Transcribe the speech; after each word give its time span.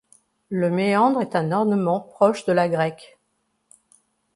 Le 0.49 0.71
méandre 0.71 1.21
est 1.21 1.35
un 1.35 1.51
ornement 1.51 1.99
proche 1.99 2.45
de 2.45 2.51
la 2.53 2.67
grecque. 2.67 3.19